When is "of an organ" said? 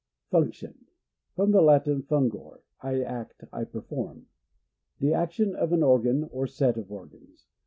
5.55-6.23